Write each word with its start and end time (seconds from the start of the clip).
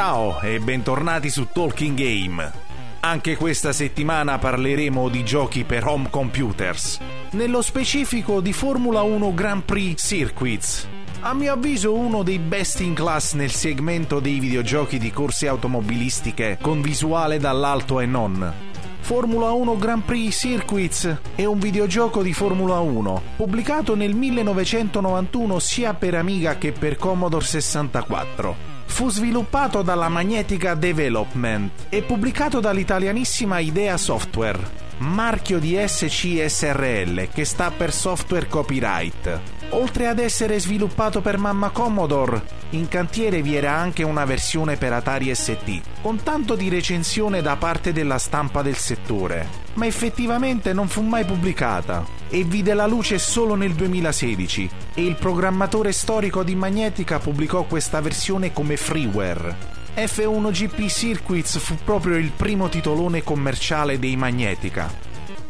Ciao 0.00 0.40
e 0.42 0.60
bentornati 0.60 1.28
su 1.28 1.48
Talking 1.52 1.98
Game. 1.98 2.52
Anche 3.00 3.34
questa 3.34 3.72
settimana 3.72 4.38
parleremo 4.38 5.08
di 5.08 5.24
giochi 5.24 5.64
per 5.64 5.84
home 5.88 6.08
computers. 6.08 7.00
Nello 7.30 7.62
specifico 7.62 8.40
di 8.40 8.52
Formula 8.52 9.02
1 9.02 9.34
Grand 9.34 9.64
Prix 9.64 10.00
Circuits. 10.00 10.86
A 11.22 11.34
mio 11.34 11.52
avviso 11.52 11.94
uno 11.94 12.22
dei 12.22 12.38
best 12.38 12.78
in 12.78 12.94
class 12.94 13.32
nel 13.32 13.50
segmento 13.50 14.20
dei 14.20 14.38
videogiochi 14.38 14.98
di 14.98 15.10
corse 15.10 15.48
automobilistiche 15.48 16.58
con 16.60 16.80
visuale 16.80 17.38
dall'alto 17.38 17.98
e 17.98 18.06
non. 18.06 18.54
Formula 19.00 19.50
1 19.50 19.76
Grand 19.78 20.04
Prix 20.04 20.32
Circuits 20.32 21.16
è 21.34 21.44
un 21.44 21.58
videogioco 21.58 22.22
di 22.22 22.32
Formula 22.32 22.78
1, 22.78 23.22
pubblicato 23.34 23.96
nel 23.96 24.14
1991 24.14 25.58
sia 25.58 25.92
per 25.94 26.14
Amiga 26.14 26.56
che 26.56 26.70
per 26.70 26.96
Commodore 26.96 27.44
64. 27.44 28.67
Fu 28.88 29.10
sviluppato 29.10 29.82
dalla 29.82 30.08
Magnetica 30.08 30.74
Development 30.74 31.86
e 31.88 32.02
pubblicato 32.02 32.58
dall'italianissima 32.58 33.60
Idea 33.60 33.96
Software, 33.96 34.58
marchio 34.98 35.60
di 35.60 35.78
SCSRL 35.80 37.28
che 37.32 37.44
sta 37.44 37.70
per 37.70 37.92
Software 37.92 38.48
Copyright. 38.48 39.57
Oltre 39.70 40.06
ad 40.06 40.18
essere 40.18 40.58
sviluppato 40.58 41.20
per 41.20 41.36
Mamma 41.36 41.68
Commodore, 41.68 42.42
in 42.70 42.88
cantiere 42.88 43.42
vi 43.42 43.54
era 43.54 43.72
anche 43.72 44.02
una 44.02 44.24
versione 44.24 44.76
per 44.76 44.94
Atari 44.94 45.34
ST, 45.34 45.80
con 46.00 46.22
tanto 46.22 46.54
di 46.54 46.70
recensione 46.70 47.42
da 47.42 47.56
parte 47.56 47.92
della 47.92 48.16
stampa 48.16 48.62
del 48.62 48.76
settore, 48.76 49.46
ma 49.74 49.84
effettivamente 49.84 50.72
non 50.72 50.88
fu 50.88 51.02
mai 51.02 51.26
pubblicata 51.26 52.02
e 52.30 52.44
vide 52.44 52.72
la 52.72 52.86
luce 52.86 53.18
solo 53.18 53.56
nel 53.56 53.74
2016 53.74 54.70
e 54.94 55.04
il 55.04 55.16
programmatore 55.16 55.92
storico 55.92 56.42
di 56.42 56.54
Magnetica 56.54 57.18
pubblicò 57.18 57.64
questa 57.64 58.00
versione 58.00 58.54
come 58.54 58.78
freeware. 58.78 59.76
F1 59.96 60.50
GP 60.50 60.86
Circuits 60.86 61.58
fu 61.58 61.76
proprio 61.84 62.16
il 62.16 62.30
primo 62.34 62.70
titolone 62.70 63.22
commerciale 63.22 63.98
dei 63.98 64.16
Magnetica, 64.16 64.90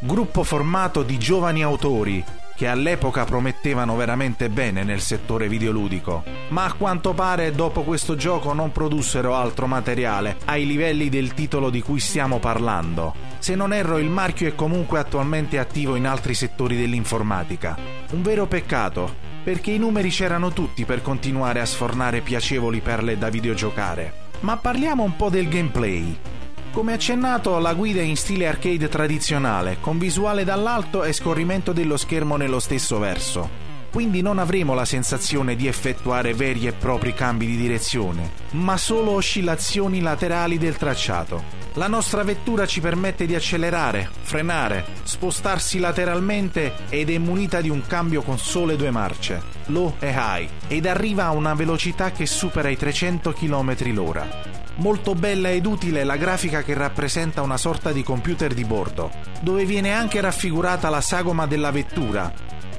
gruppo 0.00 0.42
formato 0.42 1.04
di 1.04 1.18
giovani 1.18 1.62
autori 1.62 2.24
che 2.58 2.66
all'epoca 2.66 3.24
promettevano 3.24 3.94
veramente 3.94 4.48
bene 4.48 4.82
nel 4.82 5.00
settore 5.00 5.48
videoludico, 5.48 6.24
ma 6.48 6.64
a 6.64 6.72
quanto 6.72 7.14
pare 7.14 7.52
dopo 7.52 7.84
questo 7.84 8.16
gioco 8.16 8.52
non 8.52 8.72
produssero 8.72 9.36
altro 9.36 9.68
materiale 9.68 10.38
ai 10.46 10.66
livelli 10.66 11.08
del 11.08 11.34
titolo 11.34 11.70
di 11.70 11.80
cui 11.80 12.00
stiamo 12.00 12.40
parlando. 12.40 13.14
Se 13.38 13.54
non 13.54 13.72
erro 13.72 13.98
il 13.98 14.10
marchio 14.10 14.48
è 14.48 14.56
comunque 14.56 14.98
attualmente 14.98 15.60
attivo 15.60 15.94
in 15.94 16.04
altri 16.04 16.34
settori 16.34 16.76
dell'informatica. 16.76 17.78
Un 18.10 18.22
vero 18.22 18.48
peccato, 18.48 19.14
perché 19.44 19.70
i 19.70 19.78
numeri 19.78 20.08
c'erano 20.08 20.50
tutti 20.52 20.84
per 20.84 21.00
continuare 21.00 21.60
a 21.60 21.64
sfornare 21.64 22.22
piacevoli 22.22 22.80
perle 22.80 23.16
da 23.16 23.28
videogiocare. 23.28 24.12
Ma 24.40 24.56
parliamo 24.56 25.04
un 25.04 25.14
po' 25.14 25.30
del 25.30 25.48
gameplay. 25.48 26.18
Come 26.72 26.92
accennato, 26.92 27.58
la 27.58 27.74
guida 27.74 28.00
è 28.00 28.04
in 28.04 28.16
stile 28.16 28.46
arcade 28.46 28.88
tradizionale, 28.88 29.78
con 29.80 29.98
visuale 29.98 30.44
dall'alto 30.44 31.02
e 31.02 31.12
scorrimento 31.12 31.72
dello 31.72 31.96
schermo 31.96 32.36
nello 32.36 32.60
stesso 32.60 32.98
verso. 32.98 33.66
Quindi 33.90 34.20
non 34.20 34.38
avremo 34.38 34.74
la 34.74 34.84
sensazione 34.84 35.56
di 35.56 35.66
effettuare 35.66 36.34
veri 36.34 36.66
e 36.66 36.72
propri 36.72 37.14
cambi 37.14 37.46
di 37.46 37.56
direzione, 37.56 38.30
ma 38.50 38.76
solo 38.76 39.12
oscillazioni 39.12 40.00
laterali 40.00 40.58
del 40.58 40.76
tracciato. 40.76 41.56
La 41.74 41.88
nostra 41.88 42.22
vettura 42.22 42.66
ci 42.66 42.80
permette 42.80 43.24
di 43.24 43.34
accelerare, 43.34 44.08
frenare, 44.20 44.84
spostarsi 45.04 45.78
lateralmente 45.78 46.74
ed 46.90 47.08
è 47.10 47.18
munita 47.18 47.60
di 47.60 47.70
un 47.70 47.82
cambio 47.86 48.22
con 48.22 48.38
sole 48.38 48.76
due 48.76 48.90
marce, 48.90 49.42
low 49.66 49.94
e 49.98 50.12
high, 50.14 50.48
ed 50.68 50.86
arriva 50.86 51.24
a 51.24 51.30
una 51.30 51.54
velocità 51.54 52.12
che 52.12 52.26
supera 52.26 52.68
i 52.68 52.76
300 52.76 53.32
km 53.32 53.94
l'ora. 53.94 54.47
Molto 54.78 55.14
bella 55.14 55.50
ed 55.50 55.66
utile 55.66 56.04
la 56.04 56.16
grafica 56.16 56.62
che 56.62 56.72
rappresenta 56.72 57.42
una 57.42 57.56
sorta 57.56 57.90
di 57.90 58.04
computer 58.04 58.54
di 58.54 58.64
bordo, 58.64 59.10
dove 59.40 59.64
viene 59.64 59.92
anche 59.92 60.20
raffigurata 60.20 60.88
la 60.88 61.00
sagoma 61.00 61.46
della 61.46 61.72
vettura 61.72 62.32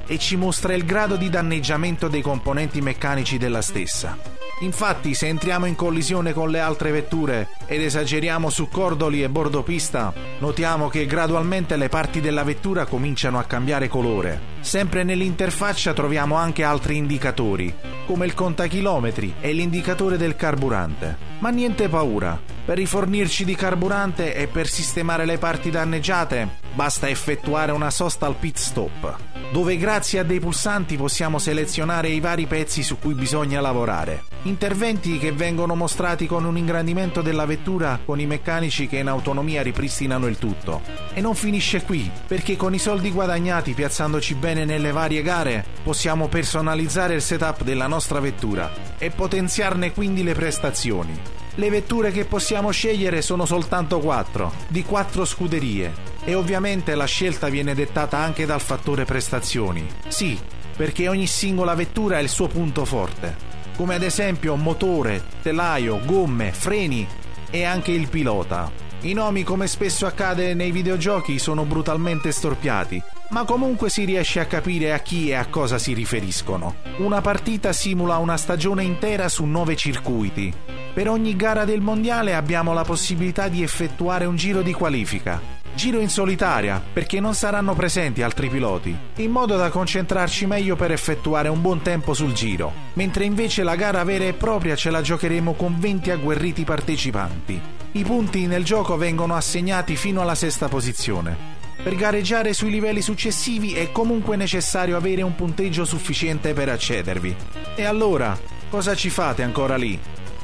e 0.06 0.18
ci 0.18 0.36
mostra 0.36 0.72
il 0.72 0.86
grado 0.86 1.16
di 1.16 1.28
danneggiamento 1.28 2.08
dei 2.08 2.22
componenti 2.22 2.80
meccanici 2.80 3.36
della 3.36 3.60
stessa. 3.60 4.39
Infatti, 4.60 5.14
se 5.14 5.26
entriamo 5.26 5.64
in 5.64 5.74
collisione 5.74 6.34
con 6.34 6.50
le 6.50 6.60
altre 6.60 6.90
vetture 6.90 7.48
ed 7.66 7.80
esageriamo 7.80 8.50
su 8.50 8.68
cordoli 8.68 9.22
e 9.22 9.30
bordopista, 9.30 10.12
notiamo 10.40 10.88
che 10.88 11.06
gradualmente 11.06 11.76
le 11.76 11.88
parti 11.88 12.20
della 12.20 12.44
vettura 12.44 12.84
cominciano 12.84 13.38
a 13.38 13.44
cambiare 13.44 13.88
colore. 13.88 14.38
Sempre 14.60 15.02
nell'interfaccia 15.02 15.94
troviamo 15.94 16.34
anche 16.34 16.62
altri 16.62 16.98
indicatori, 16.98 17.74
come 18.06 18.26
il 18.26 18.34
contachilometri 18.34 19.36
e 19.40 19.52
l'indicatore 19.52 20.18
del 20.18 20.36
carburante. 20.36 21.16
Ma 21.38 21.48
niente 21.48 21.88
paura, 21.88 22.38
per 22.62 22.76
rifornirci 22.76 23.46
di 23.46 23.54
carburante 23.54 24.34
e 24.34 24.46
per 24.46 24.68
sistemare 24.68 25.24
le 25.24 25.38
parti 25.38 25.70
danneggiate 25.70 26.58
basta 26.74 27.08
effettuare 27.08 27.72
una 27.72 27.90
sosta 27.90 28.26
al 28.26 28.36
pit 28.36 28.58
stop, 28.58 29.16
dove 29.50 29.76
grazie 29.76 30.20
a 30.20 30.22
dei 30.22 30.38
pulsanti 30.38 30.96
possiamo 30.96 31.38
selezionare 31.38 32.08
i 32.08 32.20
vari 32.20 32.46
pezzi 32.46 32.82
su 32.82 32.98
cui 32.98 33.14
bisogna 33.14 33.60
lavorare. 33.60 34.24
Interventi 34.42 35.18
che 35.18 35.32
vengono 35.32 35.74
mostrati 35.74 36.26
con 36.26 36.44
un 36.44 36.56
ingrandimento 36.56 37.20
della 37.20 37.46
vettura 37.46 37.98
con 38.04 38.20
i 38.20 38.26
meccanici 38.26 38.86
che 38.86 38.98
in 38.98 39.08
autonomia 39.08 39.62
ripristinano 39.62 40.26
il 40.26 40.38
tutto. 40.38 40.82
E 41.12 41.20
non 41.20 41.34
finisce 41.34 41.82
qui, 41.82 42.10
perché 42.26 42.56
con 42.56 42.74
i 42.74 42.78
soldi 42.78 43.10
guadagnati 43.10 43.72
piazzandoci 43.72 44.34
bene 44.36 44.64
nelle 44.64 44.92
varie 44.92 45.22
gare 45.22 45.64
possiamo 45.82 46.28
personalizzare 46.28 47.14
il 47.14 47.22
setup 47.22 47.62
della 47.64 47.88
nostra 47.88 48.20
vettura 48.20 48.70
e 48.98 49.10
potenziarne 49.10 49.92
quindi 49.92 50.22
le 50.22 50.34
prestazioni. 50.34 51.18
Le 51.56 51.68
vetture 51.68 52.12
che 52.12 52.24
possiamo 52.24 52.70
scegliere 52.70 53.20
sono 53.20 53.44
soltanto 53.44 53.98
4, 53.98 54.52
di 54.68 54.84
4 54.84 55.24
scuderie, 55.24 56.09
e 56.24 56.34
ovviamente 56.34 56.94
la 56.94 57.06
scelta 57.06 57.48
viene 57.48 57.74
dettata 57.74 58.18
anche 58.18 58.46
dal 58.46 58.60
fattore 58.60 59.04
prestazioni. 59.04 59.86
Sì, 60.08 60.38
perché 60.76 61.08
ogni 61.08 61.26
singola 61.26 61.74
vettura 61.74 62.16
ha 62.16 62.20
il 62.20 62.28
suo 62.28 62.48
punto 62.48 62.84
forte, 62.84 63.36
come 63.76 63.94
ad 63.94 64.02
esempio 64.02 64.56
motore, 64.56 65.22
telaio, 65.42 66.00
gomme, 66.04 66.52
freni 66.52 67.06
e 67.50 67.64
anche 67.64 67.92
il 67.92 68.08
pilota. 68.08 68.88
I 69.02 69.14
nomi, 69.14 69.44
come 69.44 69.66
spesso 69.66 70.04
accade 70.04 70.52
nei 70.52 70.72
videogiochi, 70.72 71.38
sono 71.38 71.64
brutalmente 71.64 72.32
storpiati, 72.32 73.02
ma 73.30 73.44
comunque 73.44 73.88
si 73.88 74.04
riesce 74.04 74.40
a 74.40 74.44
capire 74.44 74.92
a 74.92 74.98
chi 74.98 75.30
e 75.30 75.34
a 75.34 75.46
cosa 75.46 75.78
si 75.78 75.94
riferiscono. 75.94 76.74
Una 76.98 77.22
partita 77.22 77.72
simula 77.72 78.18
una 78.18 78.36
stagione 78.36 78.84
intera 78.84 79.30
su 79.30 79.46
nove 79.46 79.74
circuiti. 79.74 80.52
Per 80.92 81.08
ogni 81.08 81.34
gara 81.34 81.64
del 81.64 81.80
mondiale 81.80 82.34
abbiamo 82.34 82.74
la 82.74 82.84
possibilità 82.84 83.48
di 83.48 83.62
effettuare 83.62 84.26
un 84.26 84.36
giro 84.36 84.60
di 84.60 84.72
qualifica. 84.72 85.59
Giro 85.80 86.00
in 86.00 86.10
solitaria, 86.10 86.78
perché 86.92 87.20
non 87.20 87.32
saranno 87.32 87.72
presenti 87.72 88.20
altri 88.20 88.50
piloti, 88.50 88.94
in 89.14 89.30
modo 89.30 89.56
da 89.56 89.70
concentrarci 89.70 90.44
meglio 90.44 90.76
per 90.76 90.92
effettuare 90.92 91.48
un 91.48 91.62
buon 91.62 91.80
tempo 91.80 92.12
sul 92.12 92.34
giro, 92.34 92.70
mentre 92.92 93.24
invece 93.24 93.62
la 93.62 93.76
gara 93.76 94.04
vera 94.04 94.24
e 94.24 94.34
propria 94.34 94.76
ce 94.76 94.90
la 94.90 95.00
giocheremo 95.00 95.54
con 95.54 95.80
20 95.80 96.10
agguerriti 96.10 96.64
partecipanti. 96.64 97.58
I 97.92 98.02
punti 98.02 98.46
nel 98.46 98.62
gioco 98.62 98.98
vengono 98.98 99.34
assegnati 99.34 99.96
fino 99.96 100.20
alla 100.20 100.34
sesta 100.34 100.68
posizione. 100.68 101.34
Per 101.82 101.94
gareggiare 101.94 102.52
sui 102.52 102.68
livelli 102.68 103.00
successivi 103.00 103.72
è 103.72 103.90
comunque 103.90 104.36
necessario 104.36 104.98
avere 104.98 105.22
un 105.22 105.34
punteggio 105.34 105.86
sufficiente 105.86 106.52
per 106.52 106.68
accedervi. 106.68 107.34
E 107.74 107.84
allora, 107.86 108.38
cosa 108.68 108.94
ci 108.94 109.08
fate 109.08 109.42
ancora 109.42 109.76
lì? 109.76 109.98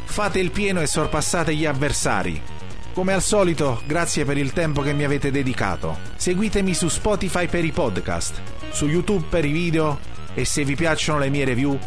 Fate 0.05 0.39
il 0.39 0.51
pieno 0.51 0.81
e 0.81 0.87
sorpassate 0.87 1.55
gli 1.55 1.67
avversari. 1.67 2.56
Come 2.97 3.13
al 3.13 3.21
solito, 3.21 3.83
grazie 3.85 4.25
per 4.25 4.39
il 4.39 4.55
tempo 4.55 4.81
che 4.81 4.95
mi 4.95 5.05
avete 5.05 5.31
dedicato. 5.31 5.99
Seguitemi 6.17 6.73
su 6.73 6.89
Spotify 6.89 7.47
per 7.47 7.63
i 7.63 7.71
podcast, 7.71 8.41
su 8.71 8.87
YouTube 8.87 9.27
per 9.29 9.45
i 9.45 9.53
video 9.53 9.99
e 10.33 10.47
se 10.47 10.65
vi 10.65 10.77
piacciono 10.77 11.19
le 11.19 11.29
mie 11.29 11.45
review, 11.45 11.79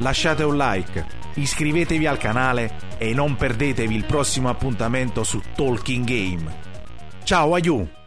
lasciate 0.00 0.42
un 0.42 0.58
like, 0.58 1.06
iscrivetevi 1.36 2.06
al 2.06 2.18
canale 2.18 2.96
e 2.98 3.14
non 3.14 3.34
perdetevi 3.34 3.94
il 3.94 4.04
prossimo 4.04 4.50
appuntamento 4.50 5.24
su 5.24 5.40
Talking 5.54 6.04
Game. 6.04 6.54
Ciao, 7.24 7.54
aiù! 7.54 7.97